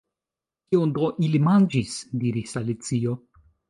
"Kion 0.69 0.93
do 0.95 1.11
ili 1.29 1.43
manĝis?" 1.51 2.01
diris 2.25 2.61
Alicio. 2.65 3.19